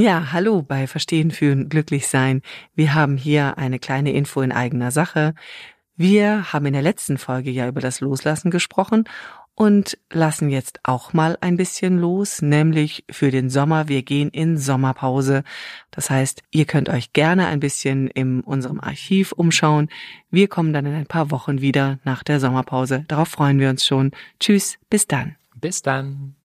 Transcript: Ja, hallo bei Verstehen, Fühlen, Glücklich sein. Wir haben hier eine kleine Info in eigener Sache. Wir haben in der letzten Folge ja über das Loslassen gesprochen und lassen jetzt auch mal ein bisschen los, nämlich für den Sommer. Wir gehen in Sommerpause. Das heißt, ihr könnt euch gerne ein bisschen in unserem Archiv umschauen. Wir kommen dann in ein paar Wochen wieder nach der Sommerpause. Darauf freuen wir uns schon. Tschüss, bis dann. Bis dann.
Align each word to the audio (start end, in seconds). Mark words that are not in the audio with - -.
Ja, 0.00 0.30
hallo 0.32 0.62
bei 0.62 0.86
Verstehen, 0.86 1.32
Fühlen, 1.32 1.68
Glücklich 1.68 2.06
sein. 2.06 2.42
Wir 2.76 2.94
haben 2.94 3.16
hier 3.16 3.58
eine 3.58 3.80
kleine 3.80 4.12
Info 4.12 4.42
in 4.42 4.52
eigener 4.52 4.92
Sache. 4.92 5.34
Wir 5.96 6.52
haben 6.52 6.66
in 6.66 6.72
der 6.72 6.82
letzten 6.82 7.18
Folge 7.18 7.50
ja 7.50 7.66
über 7.66 7.80
das 7.80 8.00
Loslassen 8.00 8.52
gesprochen 8.52 9.08
und 9.56 9.98
lassen 10.12 10.50
jetzt 10.50 10.78
auch 10.84 11.14
mal 11.14 11.36
ein 11.40 11.56
bisschen 11.56 11.98
los, 11.98 12.42
nämlich 12.42 13.06
für 13.10 13.32
den 13.32 13.50
Sommer. 13.50 13.88
Wir 13.88 14.04
gehen 14.04 14.28
in 14.28 14.56
Sommerpause. 14.56 15.42
Das 15.90 16.10
heißt, 16.10 16.44
ihr 16.52 16.66
könnt 16.66 16.88
euch 16.88 17.12
gerne 17.12 17.48
ein 17.48 17.58
bisschen 17.58 18.06
in 18.06 18.42
unserem 18.42 18.78
Archiv 18.78 19.32
umschauen. 19.32 19.88
Wir 20.30 20.46
kommen 20.46 20.72
dann 20.72 20.86
in 20.86 20.94
ein 20.94 21.06
paar 21.06 21.32
Wochen 21.32 21.60
wieder 21.60 21.98
nach 22.04 22.22
der 22.22 22.38
Sommerpause. 22.38 23.04
Darauf 23.08 23.30
freuen 23.30 23.58
wir 23.58 23.68
uns 23.68 23.84
schon. 23.84 24.12
Tschüss, 24.38 24.78
bis 24.90 25.08
dann. 25.08 25.34
Bis 25.56 25.82
dann. 25.82 26.36